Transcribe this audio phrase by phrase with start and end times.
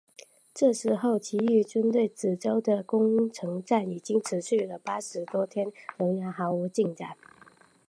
[0.51, 7.15] 这时候起义军对梓州的攻城战已经持续了八十多天仍旧毫无进展。